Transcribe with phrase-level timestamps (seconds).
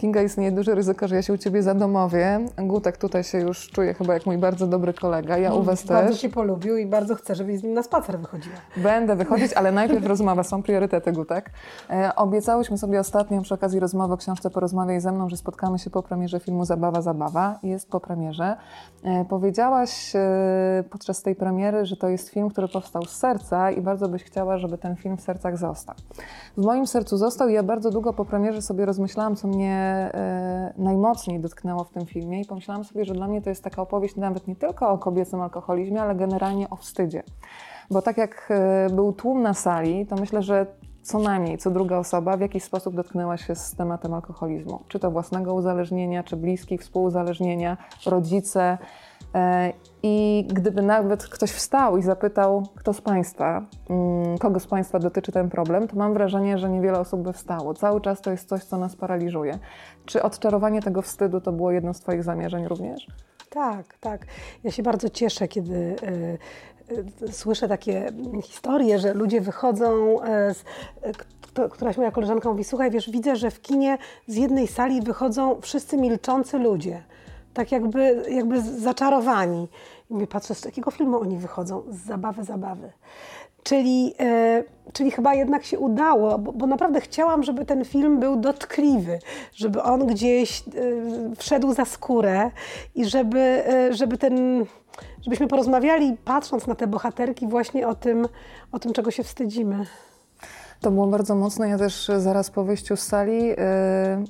[0.00, 2.40] Kinga, istnieje duże ryzyko, że ja się u Ciebie zadomowię.
[2.58, 5.38] Gutek tutaj się już czuje chyba jak mój bardzo dobry kolega.
[5.38, 6.20] Ja u Was Bardzo też.
[6.20, 8.56] Cię polubił i bardzo chcę, żebyś z nim na spacer wychodziła.
[8.76, 10.42] Będę wychodzić, ale najpierw rozmowa.
[10.42, 11.50] Są priorytety, Gutek.
[11.90, 15.90] E, obiecałyśmy sobie ostatnio przy okazji rozmowy o książce Porozmawiaj ze mną, że spotkamy się
[15.90, 17.58] po premierze filmu Zabawa, Zabawa.
[17.62, 18.56] Jest po premierze.
[19.04, 23.80] E, powiedziałaś e, podczas tej premiery, że to jest film, który powstał z serca i
[23.80, 25.94] bardzo byś chciała, żeby ten film w sercach został.
[26.56, 30.72] W moim sercu został i ja bardzo długo po premierze sobie rozmyślałam, co mnie e,
[30.78, 34.16] najmocniej dotknęło w tym filmie i pomyślałam sobie, że dla mnie to jest taka opowieść
[34.16, 37.22] nawet nie tylko o kobiecym alkoholizmie, ale generalnie o wstydzie.
[37.90, 40.66] Bo tak jak e, był tłum na sali, to myślę, że
[41.02, 44.80] co najmniej co druga osoba w jakiś sposób dotknęła się z tematem alkoholizmu.
[44.88, 47.76] Czy to własnego uzależnienia, czy bliskich, współuzależnienia,
[48.06, 48.78] rodzice.
[49.34, 54.98] E, I gdyby nawet ktoś wstał i zapytał, kto z Państwa, mm, kogo z Państwa
[54.98, 57.74] dotyczy ten problem, to mam wrażenie, że niewiele osób by wstało.
[57.74, 59.58] Cały czas to jest coś, co nas paraliżuje.
[60.06, 63.06] Czy odczarowanie tego wstydu to było jedno z Twoich zamierzeń również?
[63.50, 64.26] Tak, tak.
[64.64, 66.38] Ja się bardzo cieszę, kiedy y,
[67.22, 70.18] y, słyszę takie historie, że ludzie wychodzą,
[70.54, 70.64] z,
[71.42, 75.60] kto, któraś moja koleżanka mówi, słuchaj, wiesz, widzę, że w kinie z jednej sali wychodzą
[75.60, 77.02] wszyscy milczący ludzie,
[77.54, 79.68] tak jakby, jakby zaczarowani.
[80.10, 81.82] I mówię, patrzę, z jakiego filmu oni wychodzą?
[81.90, 82.92] Z zabawy, zabawy.
[83.62, 88.36] Czyli, e, czyli chyba jednak się udało, bo, bo, naprawdę chciałam, żeby ten film był
[88.36, 89.18] dotkliwy,
[89.54, 90.62] żeby on gdzieś e,
[91.36, 92.50] wszedł za skórę
[92.94, 94.64] i żeby, e, żeby ten,
[95.22, 98.28] żebyśmy porozmawiali, patrząc na te bohaterki, właśnie o tym,
[98.72, 99.86] o tym czego się wstydzimy.
[100.80, 101.68] To było bardzo mocne.
[101.68, 103.56] Ja też zaraz po wyjściu z sali yy,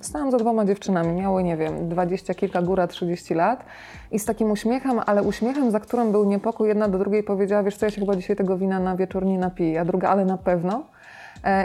[0.01, 1.13] stałam za dwoma dziewczynami.
[1.13, 3.65] Miały, nie wiem, dwadzieścia kilka, góra 30 lat.
[4.13, 7.77] I z takim uśmiechem, ale uśmiechem, za którym był niepokój, jedna do drugiej powiedziała, wiesz
[7.77, 10.39] co, ja się chyba dzisiaj tego wina na wieczór nie napiję, a druga, ale na
[10.39, 10.85] pewno.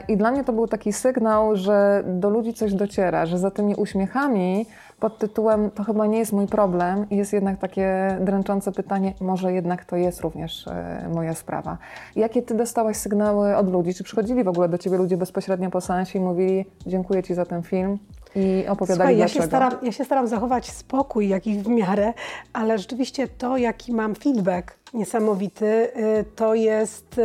[0.08, 3.76] I dla mnie to był taki sygnał, że do ludzi coś dociera, że za tymi
[3.76, 4.66] uśmiechami
[5.00, 9.86] pod tytułem to chyba nie jest mój problem jest jednak takie dręczące pytanie, może jednak
[9.86, 11.78] to jest również e, moja sprawa.
[12.16, 13.94] Jakie ty dostałaś sygnały od ludzi?
[13.94, 17.46] Czy przychodzili w ogóle do ciebie ludzie bezpośrednio po seansie i mówili dziękuję ci za
[17.46, 18.00] ten film
[18.36, 19.28] i opowiadali Słuchaj, ja?
[19.28, 22.14] Się staram, ja się staram zachować spokój jakiś w miarę,
[22.54, 27.22] ale rzeczywiście to, jaki mam feedback niesamowity, y, to jest...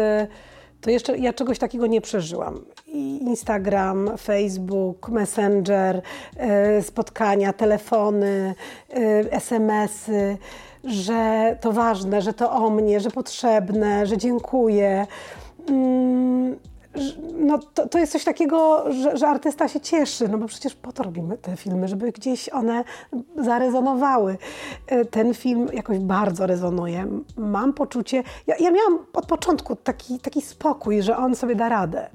[0.80, 2.64] To jeszcze ja czegoś takiego nie przeżyłam.
[3.20, 6.02] Instagram, Facebook, Messenger,
[6.36, 8.54] e, spotkania, telefony,
[8.90, 8.96] e,
[9.32, 10.38] SMS-y,
[10.84, 15.06] że to ważne, że to o mnie, że potrzebne, że dziękuję.
[17.34, 20.92] No to, to jest coś takiego, że, że, artysta się cieszy, no bo przecież po
[20.92, 22.84] to robimy te filmy, żeby gdzieś one
[23.36, 24.38] zarezonowały.
[24.86, 27.06] E, ten film jakoś bardzo rezonuje.
[27.36, 32.10] Mam poczucie, ja, ja miałam od początku taki, taki spokój, że on sobie da radę.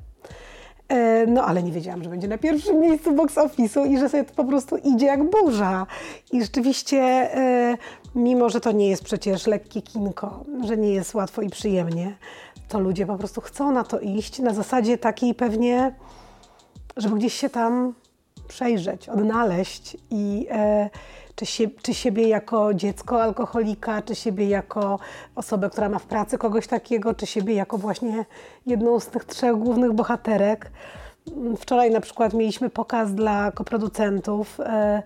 [0.89, 4.23] E, no, ale nie wiedziałam, że będzie na pierwszym miejscu box office'u i że sobie
[4.23, 5.87] to po prostu idzie jak burza.
[6.31, 7.77] I rzeczywiście, e,
[8.15, 12.15] mimo że to nie jest przecież lekkie kinko, że nie jest łatwo i przyjemnie,
[12.69, 15.95] to ludzie po prostu chcą na to iść na zasadzie takiej pewnie,
[16.97, 17.93] żeby gdzieś się tam
[18.47, 20.89] przejrzeć, odnaleźć i e,
[21.35, 21.45] czy,
[21.81, 24.99] czy siebie jako dziecko alkoholika, czy siebie jako
[25.35, 28.25] osobę, która ma w pracy kogoś takiego, czy siebie jako właśnie
[28.65, 30.71] jedną z tych trzech głównych bohaterek.
[31.57, 34.59] Wczoraj na przykład mieliśmy pokaz dla koproducentów.
[34.59, 35.03] E,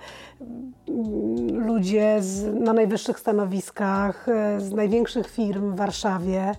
[1.52, 6.56] ludzie z, na najwyższych stanowiskach, e, z największych firm w Warszawie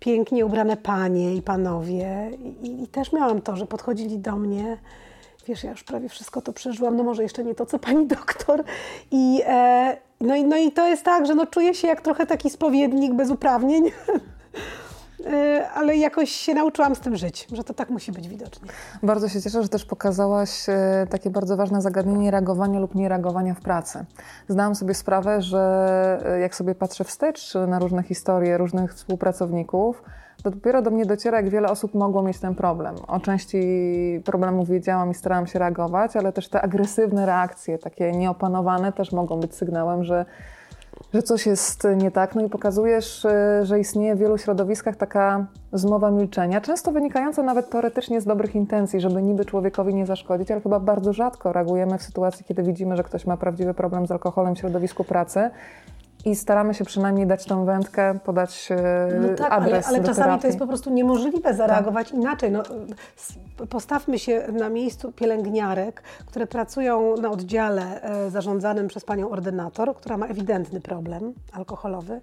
[0.00, 2.30] pięknie ubrane panie i panowie.
[2.62, 4.78] I, I, też miałam to, że podchodzili do mnie.
[5.48, 8.64] Wiesz, ja już prawie wszystko to przeżyłam, no może jeszcze nie to, co pani doktor.
[9.10, 12.26] I, e, no, i, no i to jest tak, że no czuję się jak trochę
[12.26, 13.84] taki spowiednik bez uprawnień.
[15.26, 18.68] E, ale jakoś się nauczyłam z tym żyć, że to tak musi być widocznie.
[19.02, 23.60] Bardzo się cieszę, że też pokazałaś e, takie bardzo ważne zagadnienie reagowania lub niereagowania w
[23.60, 24.04] pracy.
[24.48, 30.02] Zdałam sobie sprawę, że e, jak sobie patrzę wstecz na różne historie różnych współpracowników,
[30.42, 32.94] to dopiero do mnie dociera, jak wiele osób mogło mieć ten problem.
[33.06, 33.62] O części
[34.24, 39.40] problemów wiedziałam i starałam się reagować, ale też te agresywne reakcje, takie nieopanowane, też mogą
[39.40, 40.24] być sygnałem, że
[41.14, 43.28] że coś jest nie tak, no i pokazujesz, y,
[43.62, 49.00] że istnieje w wielu środowiskach taka zmowa milczenia, często wynikająca nawet teoretycznie z dobrych intencji,
[49.00, 53.04] żeby niby człowiekowi nie zaszkodzić, ale chyba bardzo rzadko reagujemy w sytuacji, kiedy widzimy, że
[53.04, 55.50] ktoś ma prawdziwy problem z alkoholem w środowisku pracy
[56.30, 58.76] i staramy się przynajmniej dać tą wędkę, podać e,
[59.20, 59.86] no tak, adres.
[59.86, 60.42] Ale, ale czasami terapii.
[60.42, 62.18] to jest po prostu niemożliwe zareagować tak.
[62.18, 62.50] inaczej.
[62.50, 62.62] No,
[63.70, 70.16] postawmy się na miejscu pielęgniarek, które pracują na oddziale e, zarządzanym przez panią ordynator, która
[70.16, 72.20] ma ewidentny problem alkoholowy.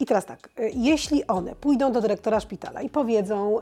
[0.00, 3.58] I teraz tak, e, jeśli one pójdą do dyrektora szpitala i powiedzą,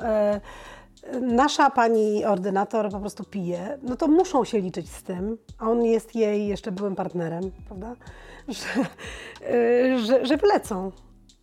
[1.20, 5.84] nasza pani ordynator po prostu pije, no to muszą się liczyć z tym, a on
[5.84, 7.94] jest jej jeszcze byłym partnerem, prawda?
[8.48, 8.66] Że,
[9.50, 10.92] y, że, że wylecą.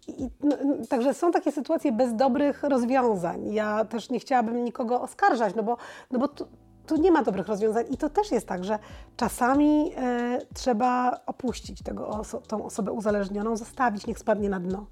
[0.07, 0.57] I, no,
[0.89, 3.53] także są takie sytuacje bez dobrych rozwiązań.
[3.53, 5.77] Ja też nie chciałabym nikogo oskarżać, no bo,
[6.11, 6.47] no bo tu,
[6.87, 8.79] tu nie ma dobrych rozwiązań i to też jest tak, że
[9.17, 14.85] czasami e, trzeba opuścić tego oso tą osobę uzależnioną, zostawić, niech spadnie na dno.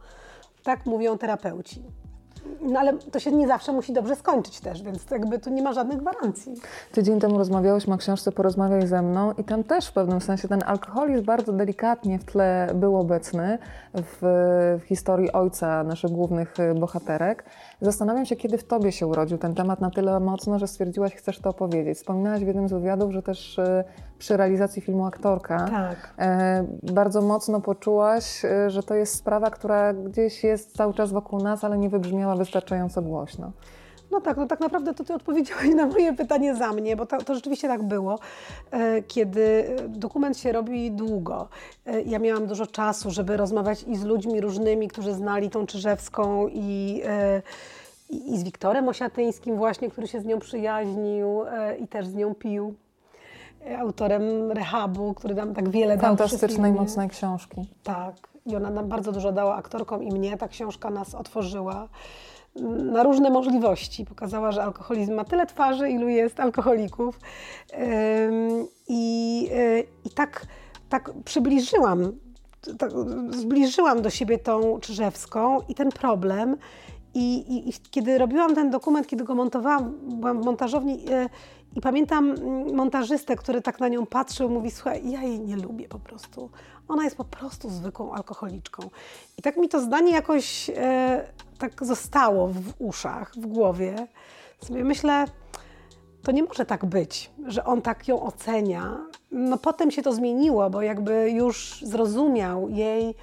[0.64, 1.84] Tak mówią terapeuci.
[2.62, 5.74] No ale to się nie zawsze musi dobrze skończyć też, więc jakby tu nie ma
[5.74, 6.54] żadnych gwarancji.
[6.92, 10.64] Tydzień temu rozmawiałyśmy o książce Porozmawiaj ze mną i tam też w pewnym sensie ten
[10.66, 13.58] alkoholizm bardzo delikatnie w tle był obecny
[13.94, 14.18] w,
[14.82, 17.44] w historii ojca naszych głównych y, bohaterek.
[17.82, 21.40] Zastanawiam się, kiedy w Tobie się urodził ten temat na tyle mocno, że stwierdziłaś, chcesz
[21.40, 21.98] to opowiedzieć.
[21.98, 23.84] Wspominałaś w jednym z wywiadów, że też y,
[24.20, 26.14] przy realizacji filmu Aktorka Tak.
[26.20, 31.40] e, bardzo mocno poczułaś, e, że to jest sprawa, która gdzieś jest cały czas wokół
[31.40, 33.52] nas, ale nie wybrzmiała wystarczająco głośno.
[34.12, 37.18] No tak, no tak naprawdę to Ty odpowiedziałeś na moje pytanie za mnie, bo to,
[37.18, 38.20] to rzeczywiście tak było.
[38.72, 41.48] E, Kiedy dokument się robi długo,
[41.86, 46.48] e, ja miałam dużo czasu, żeby rozmawiać i z ludźmi różnymi, którzy znali tą Czyżewską
[46.48, 47.42] i, e,
[48.10, 52.36] i z Wiktorem Osiatyńskim właśnie, który się z nią przyjaźnił e, i też z nią
[52.36, 52.74] pił.
[53.68, 57.70] E, Autorem Rehabu, który nam tak wiele dał Fantastycznej, mocnej książki.
[57.84, 58.16] Tak,
[58.46, 60.38] i ona nam bardzo dużo dała aktorkom i mnie.
[60.38, 61.88] Ta książka nas otworzyła
[62.94, 64.06] na różne możliwości.
[64.06, 67.20] Pokazała, że alkoholizm ma tyle twarzy, ilu jest alkoholików.
[68.88, 70.46] I, y, i tak,
[70.90, 72.12] tak przybliżyłam,
[72.78, 72.92] tak,
[73.30, 76.58] zbliżyłam do siebie tą Czyżewską i ten problem.
[77.14, 81.30] I, i, I kiedy robiłam ten dokument, kiedy go montowałam, byłam w montażowni y,
[81.76, 85.88] i pamiętam mm, montażystę, który tak na nią patrzył, mówi: Słuchaj, ja jej nie lubię
[85.88, 86.50] po prostu.
[86.92, 88.90] Ona jest po prostu zwykłą alkoholiczką.
[89.38, 91.28] I tak mi to zdanie jakoś e,
[91.58, 94.08] tak zostało w uszach, w głowie.
[94.66, 95.26] Sobie myślę,
[96.24, 98.98] to nie może tak być, że on tak ją ocenia.
[99.32, 103.16] No potem się to zmieniło, bo jakby już zrozumiał jej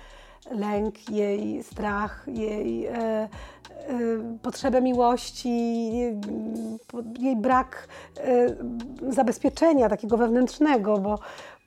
[0.51, 3.29] lęk, jej strach, jej e, e,
[4.43, 5.49] potrzebę miłości,
[5.93, 6.17] jej,
[7.19, 11.19] jej brak e, zabezpieczenia takiego wewnętrznego, bo,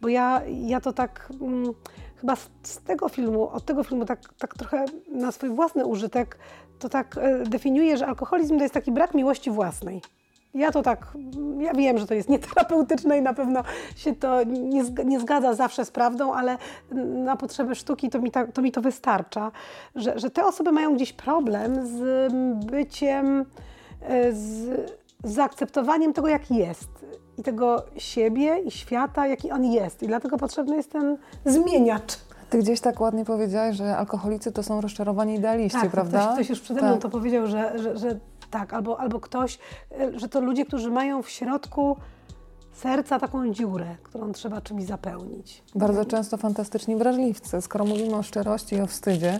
[0.01, 1.73] bo ja, ja to tak mm,
[2.15, 6.37] chyba z, z tego filmu, od tego filmu tak, tak trochę na swój własny użytek,
[6.79, 10.01] to tak e, definiuję, że alkoholizm to jest taki brak miłości własnej.
[10.53, 11.07] Ja to tak,
[11.59, 13.63] ja wiem, że to jest nieterapeutyczne i na pewno
[13.95, 16.57] się to nie, nie zgadza zawsze z prawdą, ale
[17.23, 19.51] na potrzeby sztuki to mi, ta, to, mi to wystarcza,
[19.95, 22.33] że, że te osoby mają gdzieś problem z
[22.65, 23.45] byciem,
[24.01, 24.69] e, z
[25.23, 26.89] zaakceptowaniem tego, jaki jest
[27.41, 30.03] i tego siebie i świata, jaki on jest.
[30.03, 32.17] I dlatego potrzebny jest ten zmieniacz.
[32.49, 36.19] Ty gdzieś tak ładnie powiedziałaś, że alkoholicy to są rozczarowani idealiści, Tak, prawda?
[36.19, 37.01] Ktoś, ktoś już przede mną Tak.
[37.01, 38.19] to powiedział, że, że, że
[38.51, 39.59] tak, albo, albo ktoś,
[40.15, 41.97] że to ludzie, którzy mają w środku
[42.73, 45.63] serca taką dziurę, którą trzeba czymś zapełnić.
[45.75, 47.61] Bardzo często fantastyczni wrażliwcy.
[47.61, 49.39] Skoro mówimy o szczerości i o wstydzie,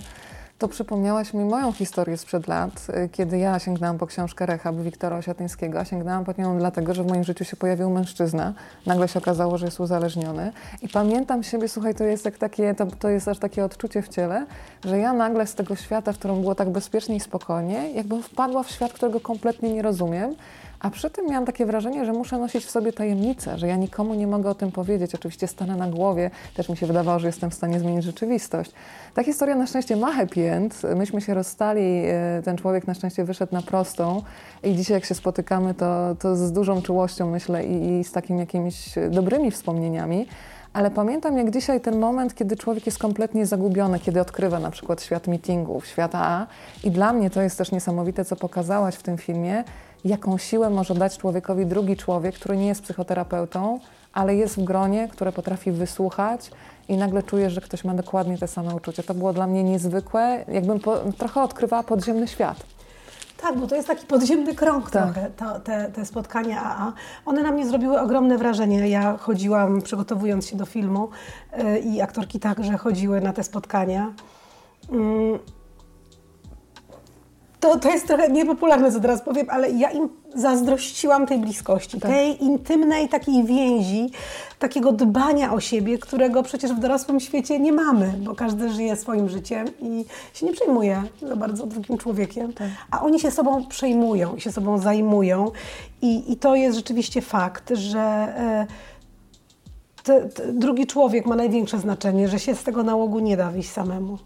[0.61, 5.17] to przypomniałaś mi moją historię sprzed lat, y, kiedy ja sięgnęłam po książkę Rehab Wiktora
[5.17, 5.85] Osiatyńskiego.
[5.85, 8.53] Sięgnęłam po nią dlatego, że w moim życiu się pojawił mężczyzna.
[8.85, 10.51] Nagle się okazało, że jest uzależniony.
[10.81, 14.09] I pamiętam siebie, słuchaj, to jest, jak takie, to, to jest aż takie odczucie w
[14.09, 14.45] ciele,
[14.85, 18.63] że ja nagle z tego świata, w którym było tak bezpiecznie i spokojnie, jakbym wpadła
[18.63, 20.35] w świat, którego kompletnie nie rozumiem.
[20.81, 24.13] A przy tym miałam takie wrażenie, że muszę nosić w sobie tajemnicę, że ja nikomu
[24.13, 25.15] nie mogę o tym powiedzieć.
[25.15, 28.71] Oczywiście stanę na głowie, też mi się wydawało, że jestem w stanie zmienić rzeczywistość.
[29.13, 30.81] Ta historia na szczęście ma happy end.
[30.95, 34.21] Myśmy się rozstali, e, ten człowiek na szczęście wyszedł na prostą
[34.63, 38.39] i dzisiaj jak się spotykamy, to, to z dużą czułością myślę i, i z takimi
[38.39, 40.27] jakimiś dobrymi wspomnieniami.
[40.73, 45.01] Ale pamiętam jak dzisiaj ten moment, kiedy człowiek jest kompletnie zagubiony, kiedy odkrywa na przykład
[45.01, 46.47] świat meetingów, świata A.
[46.83, 49.63] I dla mnie to jest też niesamowite, co pokazałaś w tym filmie,
[50.05, 53.79] jaką siłę może dać człowiekowi drugi człowiek, który nie jest psychoterapeutą,
[54.13, 56.51] ale jest w gronie, które potrafi wysłuchać
[56.89, 59.03] i nagle czujesz, że ktoś ma dokładnie te same uczucia.
[59.03, 62.57] To było dla mnie niezwykłe, jakbym po, trochę odkrywała podziemny świat.
[63.41, 65.13] Tak, bo to jest taki podziemny krąg Tak.
[65.13, 66.93] trochę, to, te, te spotkania AA.
[67.25, 68.89] One na mnie zrobiły ogromne wrażenie.
[68.89, 71.09] Ja chodziłam, przygotowując się do filmu
[71.57, 74.13] yy, i aktorki także chodziły na te spotkania.
[74.91, 75.39] Mm.
[77.61, 82.11] To, to jest trochę niepopularne, co teraz powiem, ale ja im zazdrościłam tej bliskości, Tak.
[82.11, 84.09] tej intymnej takiej więzi,
[84.59, 89.29] takiego dbania o siebie, którego przecież w dorosłym świecie nie mamy, bo każdy żyje swoim
[89.29, 92.53] życiem i się nie przejmuje za bardzo drugim człowiekiem,
[92.91, 95.51] a oni się sobą przejmują i się sobą zajmują
[96.01, 98.67] i, i to jest rzeczywiście fakt, że e,
[100.03, 103.69] te, te, drugi człowiek ma największe znaczenie, że się z tego nałogu nie da wyjść
[103.69, 104.17] samemu.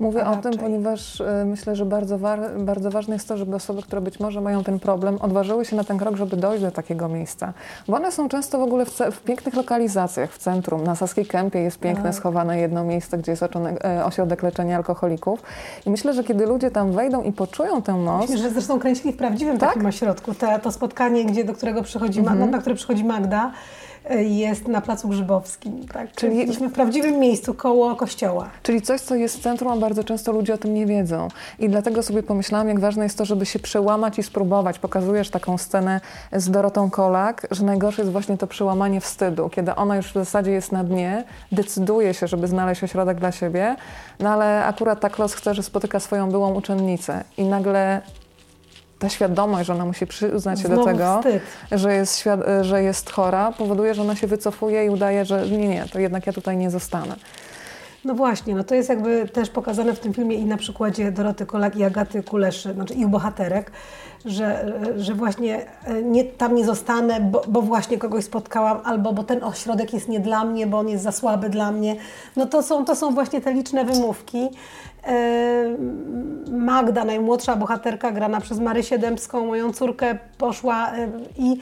[0.00, 2.18] Mówię o tym, ponieważ e, myślę, że bardzo,
[2.58, 5.84] bardzo ważne jest to, żeby osoby, które być może mają ten problem, odważyły się na
[5.84, 7.52] ten krok, żeby dojść do takiego miejsca.
[7.88, 10.84] Bo one są często w ogóle w, w pięknych lokalizacjach, w centrum.
[10.84, 12.14] Na Saskiej Kępie jest piękne, Tak.
[12.14, 15.42] schowane jedno miejsce, gdzie jest e, ośrodek leczenia alkoholików.
[15.86, 19.12] I myślę, że kiedy ludzie tam wejdą i poczują tę moc, Myśmy, że zresztą kręcili
[19.12, 19.68] w prawdziwym Tak?
[19.68, 20.34] takim ośrodku.
[20.34, 22.50] Te, to spotkanie, gdzie, do którego przychodzi, Mhm.
[22.50, 25.88] Na które przychodzi Magda, y, jest na Placu Grzybowskim.
[25.88, 26.12] Tak?
[26.12, 28.50] Czyli- byliśmy w prawdziwym miejscu, koło kościoła.
[28.62, 31.28] Czyli coś, co jest w centrum, a bardzo często ludzie o tym nie wiedzą.
[31.58, 34.78] I dlatego sobie pomyślałam, jak ważne jest to, żeby się przełamać i spróbować.
[34.78, 36.00] Pokazujesz taką scenę
[36.32, 40.50] z Dorotą Kolak, że najgorsze jest właśnie to przełamanie wstydu, kiedy ona już w zasadzie
[40.50, 43.76] jest na dnie, decyduje się, żeby znaleźć ośrodek dla siebie,
[44.20, 48.00] no ale akurat tak los chce, że spotyka swoją byłą uczennicę i nagle
[49.00, 51.42] ta świadomość, że ona musi przyznać się do Znowu tego, wstyd.
[51.72, 52.24] że jest,
[52.60, 56.26] że jest chora, powoduje, że ona się wycofuje i udaje, że nie, nie, to jednak
[56.26, 57.16] ja tutaj nie zostanę.
[58.04, 61.46] No właśnie, no to jest jakby też pokazane w tym filmie i na przykładzie Doroty
[61.46, 63.70] Kolak i Agaty Kuleszy, znaczy ich bohaterek,
[64.24, 69.24] że, że właśnie e, nie, tam nie zostanę, bo, bo właśnie kogoś spotkałam, albo bo
[69.24, 71.96] ten ośrodek jest nie dla mnie, bo on jest za słaby dla mnie.
[72.36, 74.48] No to są, to są właśnie te liczne wymówki.
[75.06, 75.64] E,
[76.50, 81.08] Magda, najmłodsza bohaterka, grana przez Marysię Dębską, moją córkę, poszła e,
[81.38, 81.58] i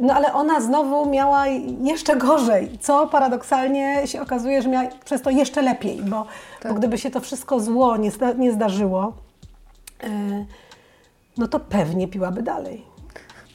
[0.00, 1.46] No ale ona znowu miała
[1.82, 6.26] jeszcze gorzej, co paradoksalnie się okazuje, że miała przez to jeszcze lepiej, bo,
[6.60, 6.72] Tak.
[6.72, 9.12] bo gdyby się to wszystko zło nie, nie zdarzyło,
[11.38, 12.87] no to pewnie piłaby dalej.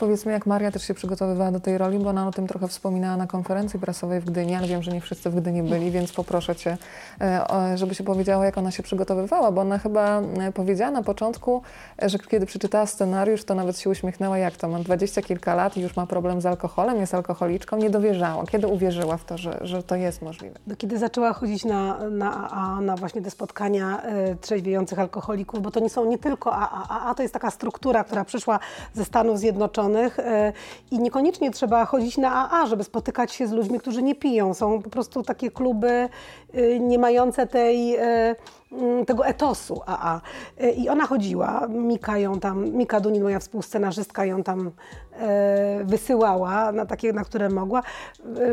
[0.04, 3.18] Powiedzmy, jak Maria też się przygotowywała do tej roli, bo ona o tym trochę wspominała
[3.18, 6.56] na konferencji prasowej w Gdyni, ale wiem, że nie wszyscy w Gdyni byli, więc poproszę
[6.56, 6.78] Cię,
[7.22, 11.62] e, żeby się powiedziała, jak ona się przygotowywała, bo ona chyba e, powiedziała na początku,
[12.04, 15.78] e, że kiedy przeczytała scenariusz, to nawet się uśmiechnęła, jak to, ma dwadzieścia kilka lat
[15.78, 18.46] i już ma problem z alkoholem, jest alkoholiczką, nie dowierzała.
[18.46, 20.60] Kiedy uwierzyła w to, że, że to jest możliwe?
[20.68, 25.72] No, kiedy zaczęła chodzić na, na AA, na właśnie te spotkania e, trzeźwiejących alkoholików, bo
[25.72, 26.88] to nie są nie tylko AA.
[26.90, 28.60] AA to jest taka struktura, która przyszła
[28.94, 30.54] ze Stanów Zjednoczonych e,
[30.92, 34.54] i niekoniecznie trzeba chodzić na AA, żeby spotykać się z ludźmi, którzy nie piją.
[34.54, 36.10] Są po prostu takie kluby
[36.54, 38.36] e, nie mające tej, e,
[38.72, 40.22] mm, tego etosu AA.
[40.58, 44.72] E, I ona chodziła, Mika ją tam, Mika Dunin, moja współscenarzystka, ją tam
[45.20, 47.84] e, wysyłała na takie, na które mogła.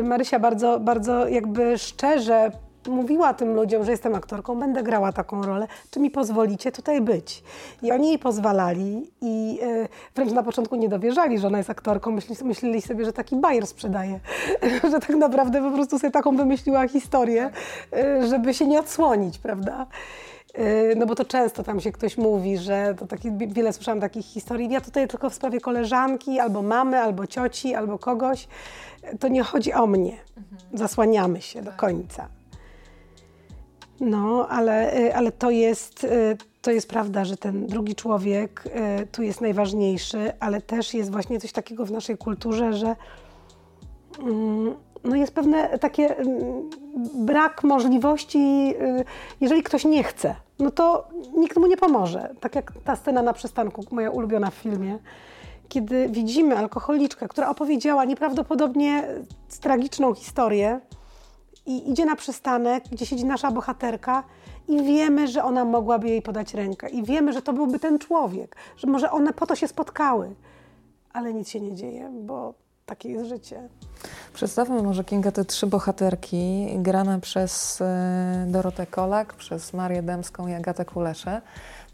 [0.03, 2.51] Marysia bardzo, bardzo jakby szczerze
[2.87, 7.43] mówiła tym ludziom, że jestem aktorką, będę grała taką rolę, czy mi pozwolicie tutaj być?
[7.81, 12.11] I oni jej pozwalali i e, wręcz na początku nie dowierzali, że ona jest aktorką,
[12.11, 14.19] myśleli, myśleli sobie, że taki bajer sprzedaje,
[14.91, 17.49] że tak naprawdę po prostu sobie taką wymyśliła historię,
[17.93, 19.87] e, żeby się nie odsłonić, prawda?
[20.53, 24.25] E, No bo to często tam się ktoś mówi, że to taki, wiele słyszałam takich
[24.25, 24.69] historii.
[24.71, 28.47] Ja tutaj tylko w sprawie koleżanki, albo mamy, albo cioci, albo kogoś.
[29.19, 30.17] To nie chodzi o mnie.
[30.73, 32.40] Zasłaniamy się do końca.
[34.01, 38.63] No, ale, y, ale to, jest, y, to jest prawda, że ten drugi człowiek
[39.01, 42.95] y, tu jest najważniejszy, ale też jest właśnie coś takiego w naszej kulturze, że
[44.19, 46.69] mm, no jest pewne takie mm,
[47.15, 48.73] brak możliwości,
[49.41, 52.35] jeżeli ktoś nie chce, no to nikt mu nie pomoże.
[52.39, 54.99] Tak jak ta scena na przystanku, moja ulubiona w filmie,
[55.69, 59.03] kiedy widzimy alkoholiczkę, która opowiedziała nieprawdopodobnie
[59.61, 60.79] tragiczną historię,
[61.65, 64.23] i idzie na przystanek, gdzie siedzi nasza bohaterka
[64.67, 68.55] i wiemy, że ona mogłaby jej podać rękę i wiemy, że to byłby ten człowiek,
[68.77, 70.35] że może one po to się spotkały,
[71.13, 72.53] ale nic się nie dzieje, bo
[72.85, 73.69] takie jest życie.
[74.33, 80.53] Przedstawmy może Kinga te trzy bohaterki, grane przez e, Dorotę Kolak, przez Marię Dębską i
[80.53, 81.41] Agatę Kuleszę.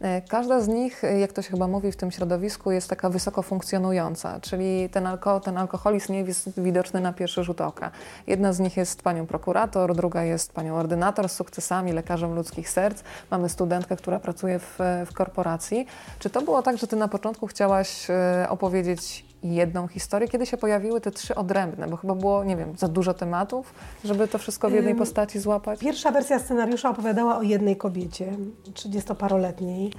[0.01, 3.09] E, Każda z nich, e, jak to się chyba mówi w tym środowisku, jest taka
[3.09, 7.91] wysoko funkcjonująca, czyli ten, alko ten alkoholizm nie jest widoczny na pierwszy rzut oka.
[8.27, 13.03] Jedna z nich jest panią prokurator, druga jest panią ordynator z sukcesami, lekarzem ludzkich serc.
[13.31, 15.87] Mamy studentkę, która pracuje w, w korporacji.
[16.19, 20.27] Czy to było tak, że ty na początku chciałaś e, opowiedzieć jedną historię?
[20.27, 21.87] Kiedy się pojawiły te trzy odrębne?
[21.87, 25.79] Bo chyba było, nie wiem, za dużo tematów, żeby to wszystko w jednej postaci złapać?
[25.79, 28.33] Pierwsza wersja scenariusza opowiadała o jednej kobiecie,
[28.73, 29.91] 30-paroletniej,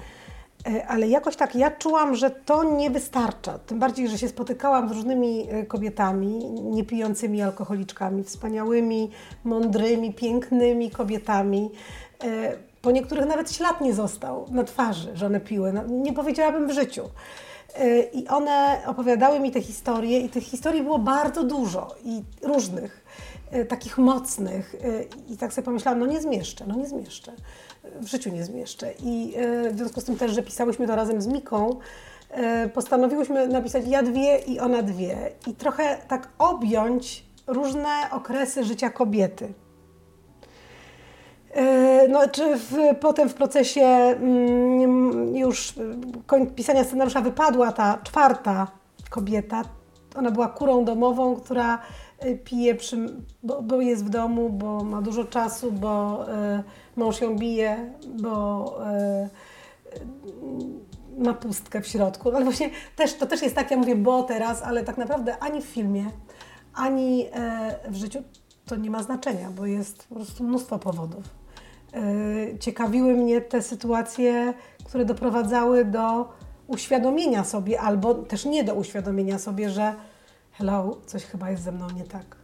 [0.67, 3.59] e, ale jakoś tak ja czułam, że to nie wystarcza.
[3.59, 9.11] Tym bardziej, że się spotykałam z różnymi e, kobietami, niepijącymi alkoholiczkami, wspaniałymi,
[9.45, 11.71] mądrymi, pięknymi kobietami.
[12.25, 15.73] E, Po niektórych nawet ślad nie został na twarzy, że one piły.
[15.73, 17.03] No, Nie powiedziałabym w życiu.
[17.75, 23.05] E, I one opowiadały mi te historie, i tych historii było bardzo dużo i różnych,
[23.51, 24.75] e, takich mocnych.
[24.75, 27.33] E, I tak sobie pomyślałam, no nie zmieszczę, no nie zmieszczę.
[28.01, 28.93] W życiu nie zmieszczę.
[29.03, 29.35] I
[29.73, 31.77] w związku z tym też, że pisałyśmy to razem z Miką,
[32.75, 35.33] postanowiłyśmy napisać ja dwie i ona dwie.
[35.47, 39.53] I trochę tak objąć różne okresy życia kobiety.
[41.55, 45.75] E, no, czy w, potem w procesie mm, już
[46.27, 48.67] koń, pisania scenariusza wypadła ta czwarta
[49.11, 49.63] kobieta.
[50.17, 51.79] Ona była kurą domową, która
[52.19, 52.97] e, pije, przy,
[53.43, 56.63] bo, bo jest w domu, bo ma dużo czasu, bo y,
[56.97, 58.75] mąż ją bije, bo
[61.17, 62.31] y, ma pustkę w środku.
[62.35, 65.63] Ale właśnie też, to też jest tak, ja mówię bo teraz, ale tak naprawdę ani
[65.63, 66.11] w filmie,
[66.75, 68.23] ani y, w życiu
[68.67, 71.38] to nie ma znaczenia, bo jest po prostu mnóstwo powodów.
[72.61, 74.55] Ciekawiły mnie te sytuacje,
[74.85, 76.29] które doprowadzały do
[76.67, 79.95] uświadomienia sobie, albo też nie do uświadomienia sobie, że
[80.53, 82.37] hello, coś chyba jest ze mną nie tak.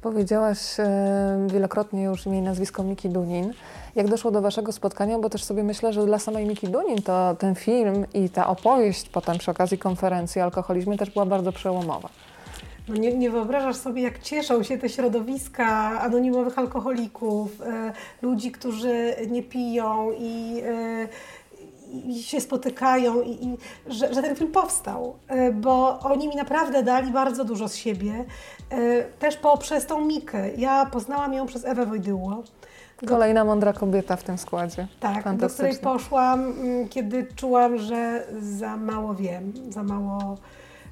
[0.00, 3.52] Powiedziałaś e, wielokrotnie już imię i nazwisko Miki Dunin.
[3.94, 7.36] Jak doszło do Waszego spotkania, bo też sobie myślę, że dla samej Miki Dunin to
[7.38, 12.08] ten film i ta opowieść potem przy okazji konferencji o alkoholizmie też była bardzo przełomowa.
[12.88, 15.66] No nie, nie, wyobrażasz sobie, jak cieszą się te środowiska
[16.00, 21.08] anonimowych alkoholików, e, ludzi, którzy nie piją i e,
[21.92, 23.56] i się spotykają i, i
[23.86, 28.24] że, że, ten film powstał, e, bo oni mi naprawdę dali bardzo dużo z siebie,
[28.70, 30.54] e, też poprzez tą Mikę.
[30.54, 32.42] Ja poznałam ją przez Ewę Wojdyło.
[33.06, 34.86] Kolejna mądra kobieta w tym składzie.
[35.00, 40.36] Tak, do której poszłam, mm, kiedy czułam, że za mało wiem, za mało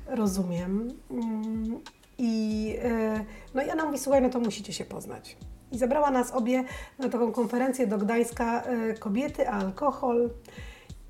[0.08, 0.92] rozumiem.
[1.10, 1.80] Mm,
[2.18, 3.24] I, e,
[3.54, 5.36] no i ona mówi, słuchaj, no to musicie się poznać.
[5.72, 6.64] I zabrała nas obie
[6.98, 8.64] na taką konferencję do Gdańska
[9.00, 10.30] Kobiety, a alkohol.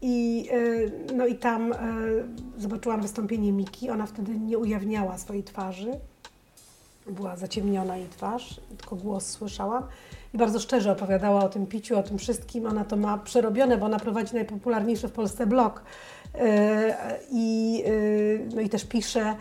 [0.03, 0.49] I,
[1.11, 1.77] e, no i tam e,
[2.57, 3.91] zobaczyłam wystąpienie Miki.
[3.91, 5.91] Ona wtedy nie ujawniała swojej twarzy.
[7.07, 9.83] Była zaciemniona jej twarz, tylko głos słyszałam.
[10.35, 12.67] I bardzo szczerze opowiadała o tym piciu, o tym wszystkim.
[12.67, 15.83] Ona to ma przerobione, bo ona prowadzi najpopularniejszy w Polsce blog.
[16.35, 17.85] E, I,
[18.55, 19.37] no i też pisze.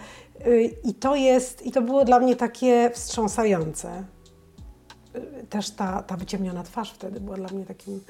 [0.83, 4.03] I to jest, i to było dla mnie takie wstrząsające.
[5.49, 8.01] Też ta, ta wyciemniona twarz wtedy była dla mnie takim,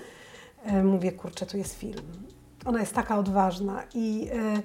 [0.83, 2.03] mówię, kurczę, tu jest film.
[2.65, 4.61] Ona jest taka odważna i e,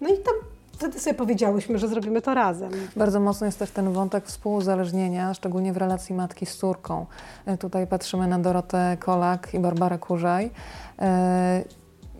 [0.00, 0.34] no i tam
[0.72, 2.70] wtedy sobie powiedziałyśmy, że zrobimy to razem.
[2.96, 7.06] Bardzo mocno jest też ten wątek współuzależnienia, szczególnie w relacji matki z córką.
[7.46, 10.50] E, tutaj patrzymy na Dorotę Kolak i Barbarę Kurzaj.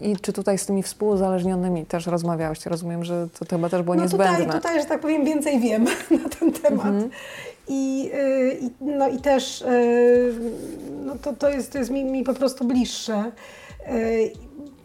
[0.00, 2.70] I czy tutaj z tymi współuzależnionymi też rozmawiałyście?
[2.70, 4.44] Rozumiem, że to, to chyba też było no niezbędne.
[4.44, 5.84] Tutaj, tutaj, że tak powiem, więcej wiem
[6.22, 6.86] na ten temat.
[6.86, 7.10] Mhm.
[7.68, 8.10] I,
[8.60, 9.64] i, no i też
[11.06, 13.32] no to, to jest, to jest mi, mi po prostu bliższe.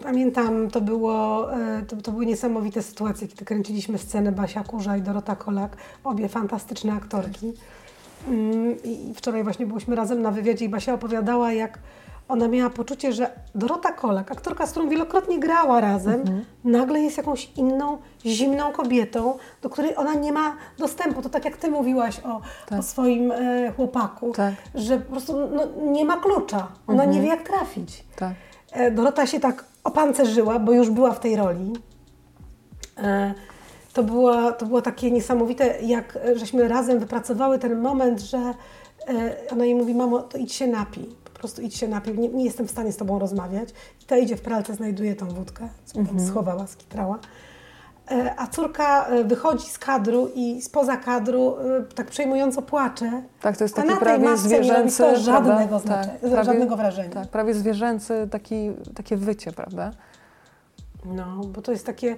[0.03, 1.47] Pamiętam, to, było,
[1.87, 6.93] to, to były niesamowite sytuacje, kiedy kręciliśmy scenę Basia Kurza i Dorota Kolak, obie fantastyczne
[6.93, 7.53] aktorki.
[8.27, 11.79] Mm, I wczoraj właśnie byliśmy razem na wywiadzie i Basia opowiadała, jak
[12.31, 16.45] ona miała poczucie, że Dorota Kolak, aktorka, z którą wielokrotnie grała razem, mhm.
[16.63, 21.21] nagle jest jakąś inną, zimną kobietą, do której ona nie ma dostępu.
[21.21, 22.79] To tak jak Ty mówiłaś o, tak.
[22.79, 24.53] o swoim e, chłopaku, tak.
[24.75, 26.67] że po prostu no, nie ma klucza.
[26.87, 27.11] Ona mhm.
[27.11, 28.03] nie wie, jak trafić.
[28.15, 28.33] Tak.
[28.71, 31.73] E, Dorota się tak opancerzyła, bo już była w tej roli.
[32.97, 33.33] E,
[33.93, 38.53] to było, to było takie niesamowite, jak żeśmy razem wypracowały ten moment, że e,
[39.51, 41.09] ona jej mówi, mamo, to idź się napij,
[41.41, 43.69] prostu idź się napij, nie, nie jestem w stanie z tobą rozmawiać.
[44.01, 46.27] I ta idzie w pralce, znajduje tą wódkę, co tam mhm.
[46.27, 47.19] schowała, skitrała.
[48.11, 51.55] E, a córka wychodzi z kadru i spoza kadru
[51.95, 53.23] tak przejmująco płacze.
[53.41, 57.09] Tak, to jest taki prawie zwierzęcy, to żadnego, znaczenia, tak, prawie, żadnego wrażenia.
[57.09, 59.91] Tak, prawie zwierzęcy taki, takie wycie, prawda?
[61.05, 62.15] No, bo to jest takie,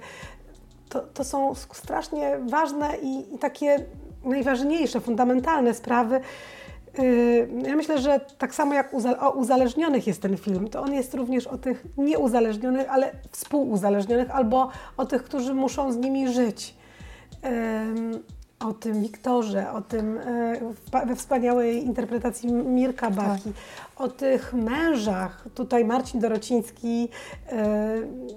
[0.88, 3.84] to, to są strasznie ważne i, i takie
[4.24, 6.20] najważniejsze, fundamentalne sprawy.
[6.98, 11.14] Yy, ja myślę, że tak samo jak o uzależnionych jest ten film, to on jest
[11.14, 16.74] również o tych nieuzależnionych, ale współuzależnionych, albo o tych, którzy muszą z nimi żyć.
[18.60, 23.52] O tym Wiktorze, o tym e, we wspaniałej interpretacji Mirka Baki, tak.
[23.96, 25.44] o tych mężach.
[25.54, 27.08] Tutaj Marcin Dorociński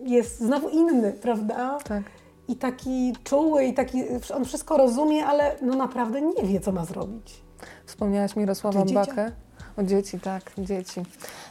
[0.06, 1.78] jest znowu inny, prawda?
[1.84, 2.04] Tak.
[2.48, 4.04] I taki czuły, i taki,
[4.36, 7.47] on wszystko rozumie, ale no naprawdę nie wie, co ma zrobić.
[7.88, 9.32] Wspomniałaś Mirosława Bakę.
[9.78, 11.04] O dzieci, tak, dzieci.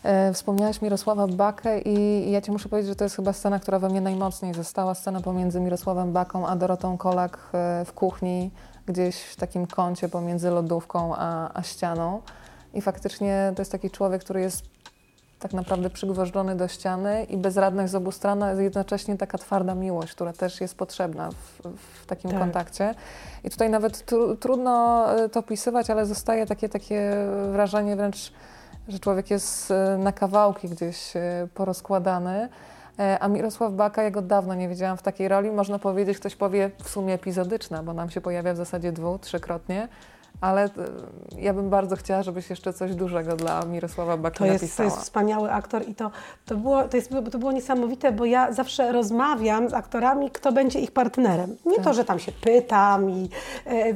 [0.02, 3.78] E, wspomniałaś Mirosława Bakę i ja Ci muszę powiedzieć, że to jest chyba scena, która
[3.78, 4.94] we mnie najmocniej została.
[4.94, 8.50] Scena pomiędzy Mirosławem Baką a Dorotą Kolak e, w kuchni,
[8.86, 12.22] gdzieś w takim kącie pomiędzy lodówką a, a ścianą.
[12.74, 14.75] I faktycznie to jest taki człowiek, który jest
[15.38, 20.12] tak naprawdę przygwożdżony do ściany i bezradność z obu stron, a jednocześnie taka twarda miłość,
[20.12, 21.68] która też jest potrzebna w,
[22.02, 22.40] w takim tak.
[22.40, 22.94] kontakcie.
[23.44, 27.12] I tutaj nawet tru, trudno e, to opisywać, ale zostaje takie, takie
[27.52, 28.32] wrażenie wręcz,
[28.88, 32.48] że człowiek jest e, na kawałki gdzieś e, porozkładany.
[33.20, 35.50] A Mirosław Baka, ja go dawno nie widziałam w takiej roli.
[35.50, 39.88] Można powiedzieć, ktoś powie w sumie epizodyczna, bo nam się pojawia w zasadzie dwu, trzykrotnie
[40.40, 40.68] ale e,
[41.38, 44.88] ja bym bardzo chciała, żebyś jeszcze coś dużego dla Mirosława Baki To jest, to napisała.
[44.88, 46.10] jest wspaniały aktor i to,
[46.46, 50.80] to, było, to, jest, to było niesamowite, bo ja zawsze rozmawiam z aktorami, kto będzie
[50.80, 51.56] ich partnerem.
[51.66, 53.28] Nie to, że tam się pytam i
[53.66, 53.94] e, e,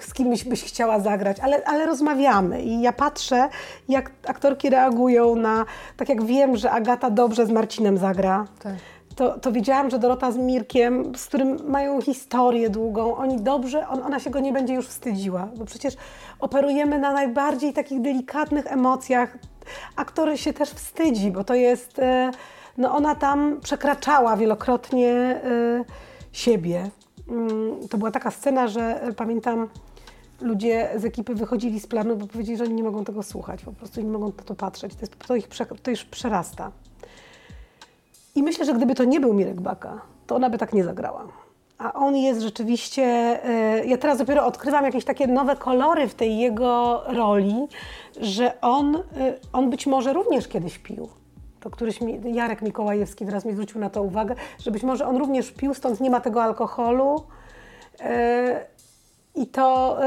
[0.00, 3.48] z kimś byś chciała zagrać, ale, ale rozmawiamy i ja patrzę,
[3.88, 5.64] jak aktorki reagują na,
[5.96, 8.74] tak jak wiem, że Agata dobrze z Marcinem zagra, Tak.
[9.20, 14.02] To, to widziałam, że Dorota z Mirkiem, z którym mają historię długą, oni dobrze, on,
[14.02, 15.94] ona się go nie będzie już wstydziła, bo przecież
[16.38, 19.38] operujemy na najbardziej takich delikatnych emocjach.
[19.96, 22.30] Aktor się też wstydzi, bo to jest, e,
[22.78, 25.40] no ona tam przekraczała wielokrotnie e,
[26.32, 26.90] siebie.
[27.28, 29.68] Mm, To była taka scena, że e, pamiętam,
[30.40, 33.72] ludzie z ekipy wychodzili z planu, bo powiedzieli, że oni nie mogą tego słuchać, po
[33.72, 34.94] prostu nie mogą na to patrzeć.
[34.94, 36.70] To, jest, to, ich, prze- to już przerasta.
[38.34, 41.24] I myślę, że gdyby to nie był Mirek Baka, to ona by tak nie zagrała.
[41.78, 43.02] A on jest rzeczywiście.
[43.02, 47.54] e, Ja teraz dopiero odkrywam jakieś takie nowe kolory w tej jego roli,
[48.20, 49.00] że on, e,
[49.52, 51.08] on być może również kiedyś pił.
[51.60, 55.16] To któryś mi, Jarek Mikołajewski teraz mi zwrócił na to uwagę, że być może on
[55.16, 57.22] również pił, stąd nie ma tego alkoholu.
[58.00, 58.66] E,
[59.34, 59.98] I to.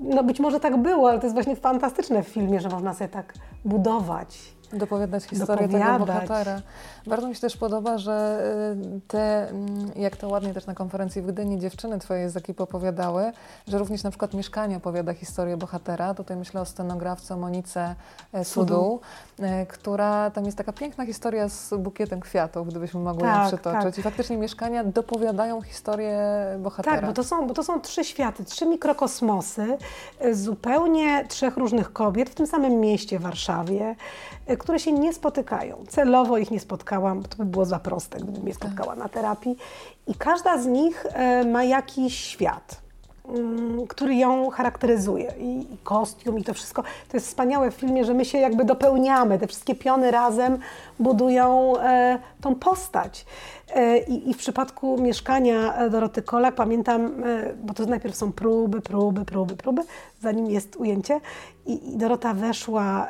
[0.00, 3.08] No być może tak było, ale to jest właśnie fantastyczne w filmie, że można sobie
[3.08, 4.38] tak budować.
[4.72, 6.60] Dopowiadać historię tego bohatera.
[7.06, 8.42] Bardzo mi się też podoba, że
[8.96, 12.62] y, te, mm, jak to ładnie też na konferencji w Gdyni dziewczyny twoje z ekipy
[12.62, 13.32] opowiadały,
[13.68, 16.14] że również na przykład mieszkanie opowiada historię bohatera.
[16.14, 17.94] Tutaj myślę o scenografce Monice
[18.32, 19.00] e, Sudu,
[19.40, 23.82] e, która, tam jest taka piękna historia z bukietem kwiatów, gdybyśmy mogły ją Tak, przytoczyć.
[23.82, 23.98] tak.
[23.98, 26.18] I faktycznie mieszkania dopowiadają historię
[26.58, 26.96] bohatera.
[26.96, 29.76] Tak, bo to, są, bo to są trzy światy, trzy mikrokosmosy,
[30.18, 33.96] e, zupełnie trzech różnych kobiet w tym samym mieście, Warszawie,
[34.58, 35.84] które się nie spotykają.
[35.88, 39.56] Celowo ich nie spotkałam, bo to by było za proste, gdybym je spotkała na terapii.
[40.06, 42.80] I każda z nich e, ma jakiś świat.
[43.28, 46.82] mm, Który ją charakteryzuje I, kostium, i to wszystko.
[46.82, 49.38] To jest wspaniałe w filmie, że my się jakby dopełniamy.
[49.38, 50.58] Te wszystkie piony razem
[50.98, 53.26] budują e, tą postać.
[53.74, 57.22] E, I, w przypadku mieszkania Doroty Kolak pamiętam,
[57.62, 59.82] bo to najpierw są próby, próby, próby, próby,
[60.20, 61.20] zanim jest ujęcie.
[61.66, 63.08] I, Dorota weszła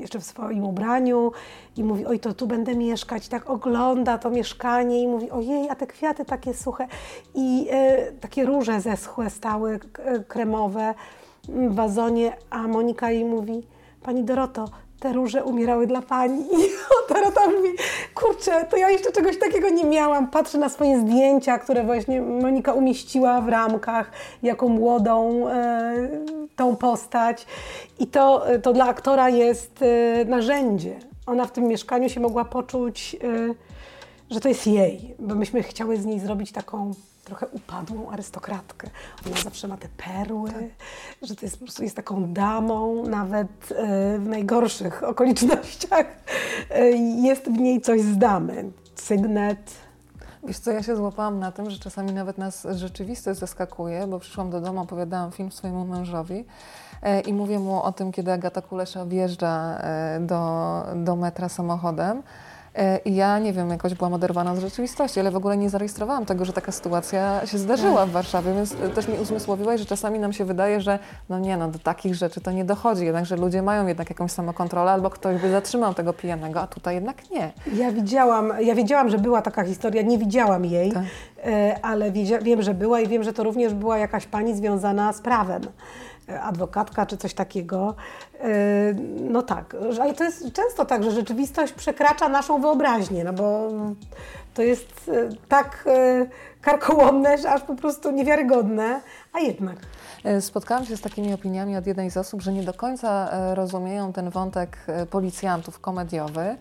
[0.00, 1.32] jeszcze w swoim ubraniu
[1.76, 3.28] i mówi, oj, to tu będę mieszkać.
[3.28, 6.86] Tak ogląda to mieszkanie i mówi, ojej, a te kwiaty takie suche.
[7.34, 10.94] I e, takie róże zeschłe stały, e, kremowe
[11.48, 13.66] w wazonie, a Monika jej mówi,
[14.02, 14.68] pani Doroto,
[15.00, 16.42] te róże umierały dla pani.
[16.56, 16.68] I
[17.08, 17.68] Dorota mówi,
[18.14, 20.30] kurczę, to ja jeszcze czegoś takiego nie miałam.
[20.30, 24.10] Patrzę na swoje zdjęcia, które właśnie Monika umieściła w ramkach
[24.42, 26.08] jako młodą e,
[26.56, 27.46] tą postać.
[27.98, 30.96] I to, to dla aktora jest e, narzędzie.
[31.26, 33.54] Ona w tym mieszkaniu się mogła poczuć, e,
[34.30, 36.92] że to jest jej, bo myśmy chciały z niej zrobić taką
[37.24, 38.90] trochę upadłą arystokratkę.
[39.26, 40.50] Ona zawsze ma te perły,
[41.22, 46.06] że to jest po prostu jest taką damą, nawet e, w najgorszych okolicznościach
[46.70, 46.88] e,
[47.22, 48.70] jest w niej coś z damy.
[48.94, 49.74] Sygnet.
[50.44, 54.50] Wiesz co, ja się złapałam na tym, że czasami nawet nas rzeczywistość zaskakuje, bo przyszłam
[54.50, 56.44] do domu, opowiadałam film swojemu mężowi
[57.02, 59.82] e, i mówię mu o tym, kiedy Agata Kulesza wjeżdża
[60.20, 62.22] do, do metra samochodem.
[62.74, 66.26] E, I ja nie wiem, jakoś byłam oderwana od rzeczywistości, ale w ogóle nie zarejestrowałam
[66.26, 70.18] tego, że taka sytuacja się zdarzyła w Warszawie, więc e, też mi uzmysłowiłaś, że czasami
[70.18, 73.62] nam się wydaje, że no nie, no do takich rzeczy to nie dochodzi, jednakże ludzie
[73.62, 77.52] mają jednak jakąś samokontrolę albo ktoś by zatrzymał tego pijanego, a tutaj jednak nie.
[77.74, 81.02] Ja widziałam, ja wiedziałam, że była taka historia, nie widziałam jej, Tak.
[81.44, 85.20] e, ale wiem, że była i wiem, że to również była jakaś pani związana z
[85.20, 85.62] prawem.
[86.42, 87.94] Adwokatka czy coś takiego.
[88.40, 88.48] E,
[89.30, 93.68] No tak, ale to jest często tak, że rzeczywistość przekracza naszą wyobraźnię, no bo
[94.54, 96.26] to jest e, tak e,
[96.60, 99.00] karkołomne, że aż po prostu niewiarygodne,
[99.32, 99.76] a jednak.
[100.40, 104.30] Spotkałam się z takimi opiniami od jednej z osób, że nie do końca rozumieją ten
[104.30, 104.78] wątek
[105.10, 106.56] policjantów komediowy.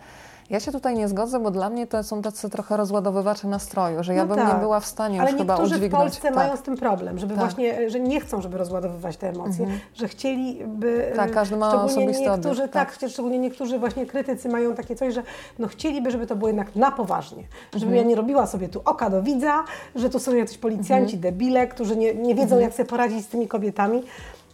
[0.50, 4.14] Ja się tutaj nie zgodzę, bo dla mnie to są tacy trochę rozładowywacze nastroju, że
[4.14, 4.54] ja No bym tak.
[4.54, 6.04] nie była w stanie Ale już chyba niektórzy w udźwignąć.
[6.04, 6.36] Polsce tak.
[6.36, 7.44] mają z tym problem, żeby Tak.
[7.44, 11.12] właśnie, że nie chcą, żeby rozładowywać te emocje, że chcieliby...
[11.16, 12.98] Tak, e, każdy ma szczególnie niektórzy, tak.
[12.98, 13.10] tak.
[13.10, 15.24] szczególnie niektórzy właśnie krytycy mają takie coś, że
[15.60, 17.44] no chcieliby, żeby to było jednak na poważnie.
[17.74, 17.96] Żeby Mhm.
[17.96, 19.64] ja nie robiła sobie tu oka do widza,
[19.96, 21.22] że tu są jacyś policjanci, Mhm.
[21.34, 24.04] debile, którzy nie, nie wiedzą, jak sobie poradzić z tymi kobietami.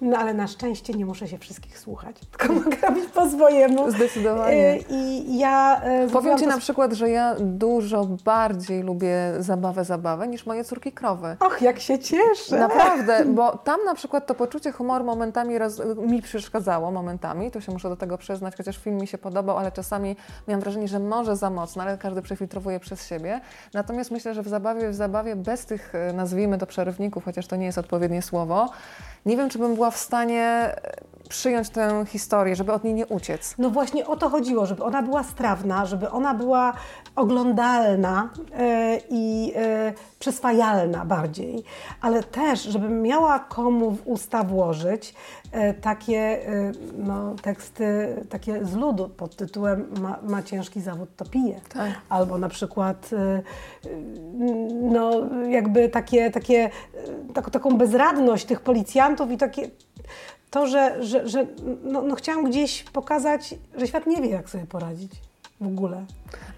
[0.01, 3.91] No ale na szczęście nie muszę się wszystkich słuchać, tylko mogę robić po swojemu.
[3.91, 4.55] Zdecydowanie.
[4.55, 5.81] E, I ja...
[5.83, 10.91] e, Powiem Ci na przykład, że ja dużo bardziej lubię zabawę, zabawę niż moje córki
[10.91, 11.37] krowy.
[11.39, 12.59] Och, jak się cieszę!
[12.59, 17.71] Naprawdę, bo tam na przykład to poczucie humoru momentami roz, mi przeszkadzało, momentami, to się
[17.71, 20.15] muszę do tego przyznać, chociaż film mi się podobał, ale czasami
[20.47, 23.41] miałam wrażenie, że może za mocno, ale każdy przefiltrowuje przez siebie.
[23.73, 27.55] Natomiast myślę, że w zabawie, w zabawie bez tych, e, nazwijmy to przerywników, chociaż to
[27.55, 28.69] nie jest odpowiednie słowo,
[29.25, 30.95] nie wiem, czy bym była w stanie e,
[31.29, 33.55] przyjąć tę historię, żeby od niej nie uciec.
[33.57, 36.73] No właśnie o to chodziło, żeby ona była strawna, żeby ona była
[37.15, 41.63] oglądalna e, i e, przyswajalna bardziej,
[42.01, 45.13] ale też, żebym miała komu w usta włożyć
[45.81, 51.59] takie e, no, teksty takie z ludu pod tytułem ma, ma ciężki zawód, to pije.
[51.69, 51.91] Tak.
[52.09, 53.41] Albo na przykład e,
[54.81, 55.11] no,
[55.49, 56.69] jakby takie, takie, e,
[57.33, 59.69] tak, taką bezradność tych policjantów i takie
[60.51, 61.47] to, że, że, że
[61.83, 65.11] no, no chciałam gdzieś pokazać, że świat nie wie, jak sobie poradzić
[65.61, 66.05] w ogóle.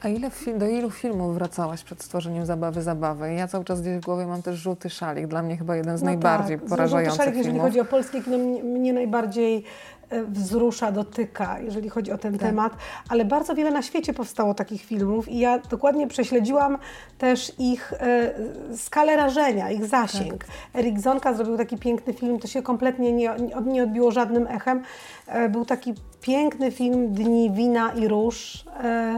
[0.03, 3.33] A ile do ilu filmów wracałaś przed stworzeniem Zabawy Zabawy?
[3.33, 6.03] Ja cały czas gdzieś w głowie mam też Żółty Szalik, dla mnie chyba jeden z
[6.03, 6.69] najbardziej tak.
[6.69, 7.63] porażających Żółty szalik, filmów.
[7.65, 9.63] Jeżeli chodzi o polskie kino, mnie, najbardziej
[10.27, 12.41] wzrusza, dotyka, jeżeli chodzi o ten Tak.
[12.41, 12.73] temat,
[13.09, 16.77] ale bardzo wiele na świecie powstało takich filmów i ja dokładnie prześledziłam
[17.17, 18.33] też ich e,
[18.77, 20.45] skalę rażenia, ich zasięg.
[20.45, 20.47] Tak.
[20.75, 23.29] Erik Zonka zrobił taki piękny film, to się kompletnie nie,
[23.65, 24.83] nie- odbiło żadnym echem.
[25.27, 28.65] E, był taki piękny film Dni wina i róż.
[28.83, 29.17] E,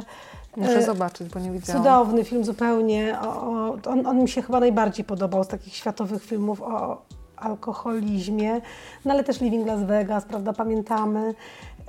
[0.58, 1.84] Muszę e, zobaczyć, bo nie widziałam.
[1.84, 3.15] Cudowny film zupełnie.
[3.21, 7.02] O, o, on, on mi się chyba najbardziej podobał z takich światowych filmów o
[7.39, 8.62] alkoholizmie,
[9.06, 11.34] no ale też Living Las Vegas, prawda, pamiętamy.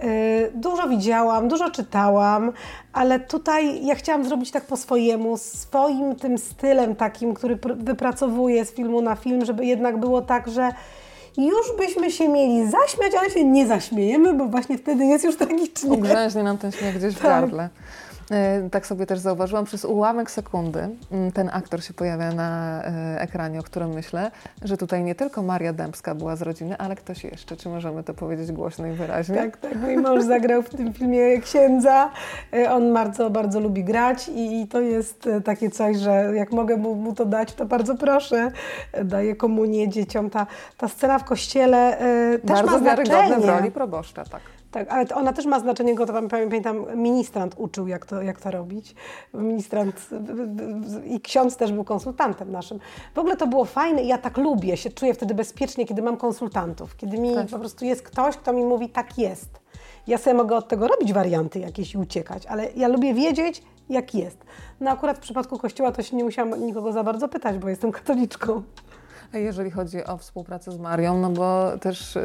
[0.02, 0.06] Yy,
[0.54, 2.52] Dużo widziałam, dużo czytałam,
[2.92, 8.64] ale tutaj ja chciałam zrobić tak po swojemu, swoim tym stylem takim, który pr- wypracowuję
[8.64, 10.72] z filmu na film, żeby jednak było tak, że
[11.36, 15.90] już byśmy się mieli zaśmiać, ale się nie zaśmiejemy, bo właśnie wtedy jest już tragicznie.
[15.90, 17.26] Ugrzęźnie nam ten śmiech gdzieś w Tak.
[17.30, 17.68] gardle.
[18.30, 23.20] E, Tak sobie też zauważyłam, przez ułamek sekundy mm, ten aktor się pojawia na e,
[23.20, 24.30] ekranie, o którym myślę,
[24.62, 27.56] że tutaj nie tylko Maria Dębska była z rodziny, ale ktoś jeszcze.
[27.56, 29.34] Czy możemy to powiedzieć głośno i wyraźnie?
[29.36, 29.76] Tak, tak.
[29.76, 32.10] Mój mąż zagrał w tym filmie księdza.
[32.52, 36.94] E, On bardzo, bardzo lubi grać i, to jest takie coś, że jak mogę mu,
[36.94, 38.50] mu to dać, to bardzo proszę.
[39.04, 40.30] Daję komunię dzieciom.
[40.30, 41.96] Ta, ta scena w kościele
[42.46, 43.52] też Bardzo ma wiarygodne w znaczenie.
[43.52, 44.40] roli proboszcza, tak.
[44.70, 48.40] Tak, ale ona też ma znaczenie, go to pam- pamiętam, ministrant uczył, jak to, jak
[48.40, 48.94] to robić.
[49.34, 50.08] Ministrant
[51.04, 52.78] i ksiądz też był konsultantem naszym.
[53.14, 56.16] W ogóle to było fajne i ja tak lubię, się czuję wtedy bezpiecznie, kiedy mam
[56.16, 57.46] konsultantów, kiedy mi Tak.
[57.48, 59.60] po prostu jest ktoś, kto mi mówi, tak jest.
[60.06, 64.14] Ja sobie mogę od tego robić warianty jakieś i uciekać, ale ja lubię wiedzieć, jak
[64.14, 64.38] jest.
[64.80, 67.92] No akurat w przypadku kościoła to się nie musiałam nikogo za bardzo pytać, bo jestem
[67.92, 68.62] katoliczką.
[69.32, 72.22] Jeżeli chodzi o współpracę z Marią, no bo też y,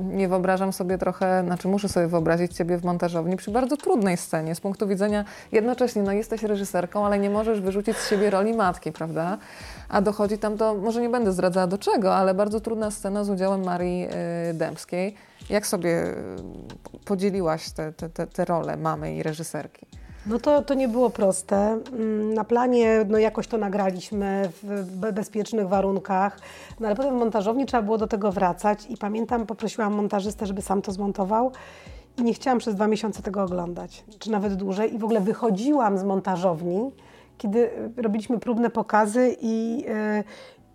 [0.00, 4.54] nie wyobrażam sobie trochę, znaczy muszę sobie wyobrazić Ciebie w montażowni przy bardzo trudnej scenie
[4.54, 8.92] z punktu widzenia jednocześnie, no jesteś reżyserką, ale nie możesz wyrzucić z siebie roli matki,
[8.92, 9.38] prawda?
[9.88, 13.30] A dochodzi tam do, może nie będę zdradzała do czego, ale bardzo trudna scena z
[13.30, 14.08] udziałem Marii
[14.50, 15.14] y, Dębskiej.
[15.50, 16.14] Jak sobie y,
[17.04, 19.86] podzieliłaś te, te, te, te role mamy i reżyserki?
[20.28, 21.56] No to, to nie było proste.
[21.92, 26.40] Mm, Na planie no jakoś to nagraliśmy w be- bezpiecznych warunkach,
[26.80, 30.62] no ale potem w montażowni trzeba było do tego wracać i pamiętam, poprosiłam montażystę, żeby
[30.62, 31.52] sam to zmontował
[32.18, 35.98] i nie chciałam przez dwa miesiące tego oglądać, czy nawet dłużej i w ogóle wychodziłam
[35.98, 36.90] z montażowni,
[37.38, 40.24] kiedy e, robiliśmy próbne pokazy i e,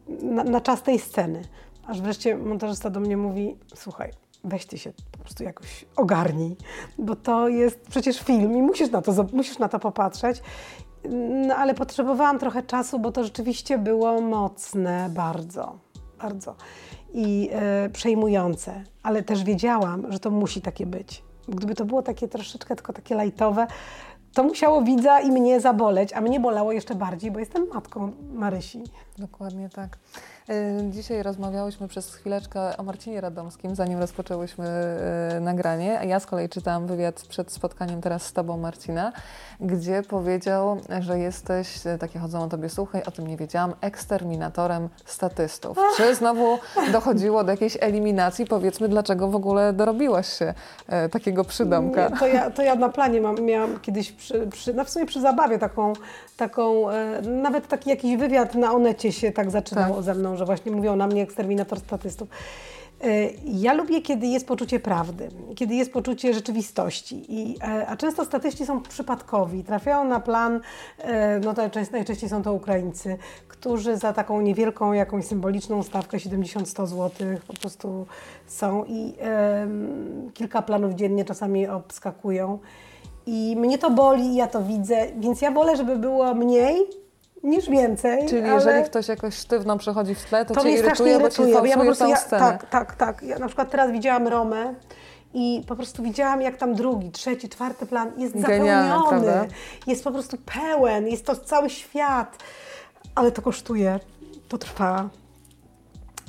[0.09, 1.41] na, na czas tej sceny.
[1.87, 4.11] Aż wreszcie montażysta do mnie mówi, słuchaj,
[4.43, 6.55] weź ty się po prostu jakoś ogarnij,
[6.97, 10.41] bo to jest przecież film i musisz na to, musisz na to popatrzeć.
[11.47, 15.77] No ale potrzebowałam trochę czasu, bo to rzeczywiście było mocne bardzo,
[16.21, 16.55] bardzo
[17.13, 21.23] i e, przejmujące, ale też wiedziałam, że to musi takie być.
[21.47, 23.67] Gdyby to było takie troszeczkę tylko takie lajtowe,
[24.33, 28.83] to musiało widza i mnie zaboleć, a mnie bolało jeszcze bardziej, bo jestem matką Marysi.
[29.17, 29.97] Dokładnie tak.
[30.49, 34.65] Y, Dzisiaj rozmawiałyśmy przez chwileczkę o Marcinie Radomskim, zanim rozpoczęłyśmy
[35.37, 35.99] y, nagranie.
[35.99, 39.11] A ja z kolei czytałam wywiad przed spotkaniem teraz z Tobą, Marcina,
[39.61, 44.89] gdzie powiedział, że jesteś, y, takie chodzą o Tobie słuchaj, o tym nie wiedziałam, eksterminatorem
[45.05, 45.77] statystów.
[45.97, 46.57] Czy znowu
[46.91, 48.45] dochodziło do jakiejś eliminacji?
[48.45, 50.53] Powiedzmy, dlaczego w ogóle dorobiłaś się
[51.11, 52.09] takiego przydomka?
[52.09, 55.05] Nie, to, ja, to ja na planie mam, miałam kiedyś, przy, przy, no w sumie
[55.05, 55.93] przy zabawie taką,
[56.37, 60.03] taką e, nawet taki jakiś wywiad na Onecie się tak zaczynał Tak.
[60.03, 62.29] ze mną, że właśnie mówią na mnie eksterminator statystów.
[63.03, 68.25] E, Ja lubię, kiedy jest poczucie prawdy, kiedy jest poczucie rzeczywistości, I, e, a często
[68.25, 70.61] statyści są przypadkowi, trafiają na plan,
[70.99, 71.61] e, no to
[71.91, 78.05] najczęściej są to Ukraińcy, którzy za taką niewielką, jakąś symboliczną stawkę 70-100 zł po prostu
[78.47, 79.13] są i
[80.33, 82.59] kilka planów dziennie czasami obskakują.
[83.25, 86.75] I mnie to boli, ja to widzę, więc ja wolę, żeby było mniej
[87.43, 88.27] niż więcej.
[88.27, 91.19] Czyli ale jeżeli ktoś jakoś sztywno przechodzi w tle, to, to Cię mnie strasznie irytuje,
[91.19, 91.59] bo irytuje.
[91.59, 93.23] bo ja po prostu, tą ja, tak, tak, tak.
[93.23, 94.73] Ja na przykład teraz widziałam Romę
[95.33, 99.55] i po prostu widziałam, jak tam drugi, trzeci, czwarty plan jest Genialne, zapełniony, prawda?
[99.87, 102.37] jest po prostu pełen, jest to cały świat,
[103.15, 103.99] ale to kosztuje,
[104.47, 105.09] to trwa.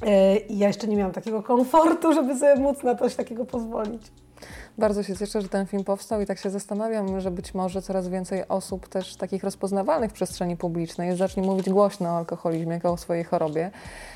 [0.03, 4.03] E, I ja jeszcze nie miałam takiego komfortu, żeby sobie móc na coś takiego pozwolić.
[4.79, 8.09] Bardzo się cieszę, że ten film powstał i tak się zastanawiam, że być może coraz
[8.09, 12.97] więcej osób też takich rozpoznawalnych w przestrzeni publicznej zacznie mówić głośno o alkoholizmie jako o
[12.97, 13.71] swojej chorobie.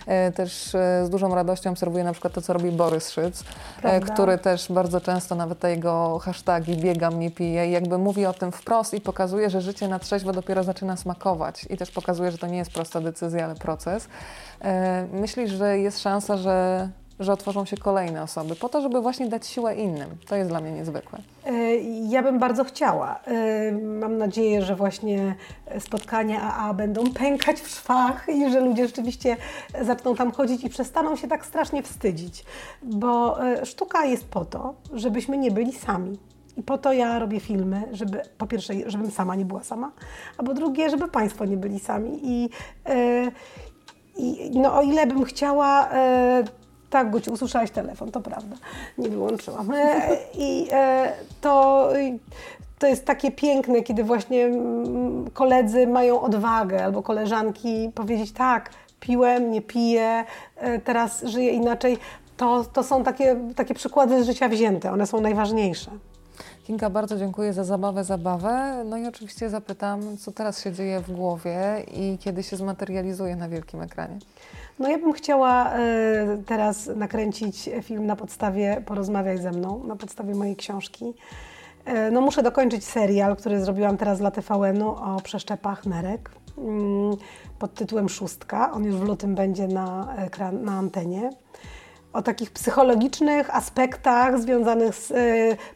[0.07, 3.44] E, Też e, z dużą radością obserwuję na przykład to, co robi Borys Szyc, e,
[3.83, 4.14] Prawda.
[4.14, 8.33] który też bardzo często nawet te jego hasztagi biegam, nie piję i jakby mówi o
[8.33, 12.38] tym wprost i pokazuje, że życie na trzeźwo dopiero zaczyna smakować i też pokazuje, że
[12.38, 14.09] to nie jest prosta decyzja, ale proces.
[15.12, 16.88] Myślisz, że jest szansa, że
[17.21, 20.09] że otworzą się kolejne osoby, po to, żeby właśnie dać siłę innym.
[20.29, 21.19] To jest dla mnie niezwykłe.
[21.47, 21.77] E,
[22.09, 23.21] Ja bym bardzo chciała.
[23.27, 25.35] E, Mam nadzieję, że właśnie
[25.79, 29.37] spotkania AA będą pękać w szwach i że ludzie rzeczywiście
[29.83, 32.45] zaczną tam chodzić i przestaną się tak strasznie wstydzić.
[32.83, 36.19] Bo e, sztuka jest po to, żebyśmy nie byli sami.
[36.57, 39.93] I po to ja robię filmy, żeby po pierwsze, żebym sama nie była sama,
[40.39, 42.21] a po drugie, żeby Państwo nie byli sami.
[42.23, 42.51] I,
[42.87, 43.31] e,
[44.17, 45.89] i no, o ile bym chciała.
[45.91, 46.45] E,
[46.90, 48.57] tak, Guciu, usłyszałaś telefon, to prawda.
[48.98, 49.70] Nie wyłączyłam.
[49.74, 51.88] E, I e, to,
[52.79, 58.70] to jest takie piękne, kiedy właśnie mm, koledzy mają odwagę albo koleżanki powiedzieć tak,
[59.01, 60.24] piłem, nie piję,
[60.57, 61.98] e, teraz żyję inaczej.
[62.37, 65.90] To, to są takie, takie przykłady z życia wzięte, one są najważniejsze.
[66.69, 68.85] Kinga, bardzo dziękuję za zabawę, zabawę.
[68.85, 73.49] No i oczywiście zapytam, co teraz się dzieje w głowie i kiedy się zmaterializuje na
[73.49, 74.19] wielkim ekranie.
[74.79, 75.79] No ja bym chciała e,
[76.47, 81.15] teraz nakręcić film na podstawie Porozmawiaj ze mną, na podstawie mojej książki.
[81.85, 87.17] E, no muszę dokończyć serial, który zrobiłam teraz dla TVN-u o przeszczepach nerek mm,
[87.59, 88.73] pod tytułem Szóstka.
[88.73, 90.17] On już w lutym będzie na,
[90.53, 91.31] na antenie.
[92.12, 95.11] O takich psychologicznych aspektach związanych z...
[95.11, 95.14] E,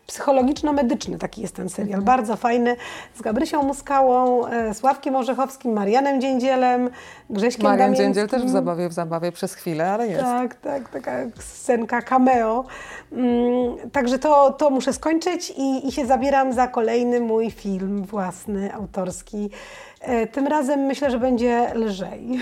[0.07, 2.03] psychologiczno-medyczny taki jest ten serial.
[2.03, 2.77] Bardzo fajny.
[3.15, 6.91] Z Gabrysią Muskałą, e, Sławkiem Orzechowskim, Marianem Dziędzielem,
[7.31, 8.05] Grześkiem Marian Damińskim.
[8.05, 10.23] Dziędziel też w zabawie, w zabawie przez chwilę, ale jest.
[10.23, 12.65] Tak, tak, taka scenka cameo.
[13.13, 18.75] Mm, także to, to muszę skończyć i, i się zabieram za kolejny mój film własny,
[18.75, 19.51] autorski.
[20.03, 22.29] E, Tym razem myślę, że będzie lżej.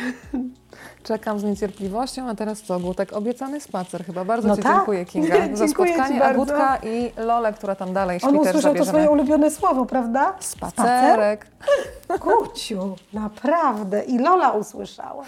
[1.02, 2.80] Czekam z niecierpliwością, a teraz co?
[2.80, 4.24] Gutek, obiecany spacer chyba.
[4.24, 4.76] Bardzo No Ci tak.
[4.76, 6.16] dziękuję, Kinga, za Dziękuję Ci spotkanie.
[6.22, 6.40] A bardzo.
[6.40, 8.88] Gutka i Lolę, która tam dalej śpi, On usłyszał to zabierzemy.
[8.88, 10.34] swoje ulubione słowo, prawda?
[10.40, 11.46] Spacerek.
[12.20, 14.02] Kuciu, naprawdę.
[14.04, 15.24] I Lola usłyszała.